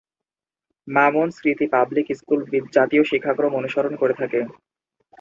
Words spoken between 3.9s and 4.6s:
করে থাকে।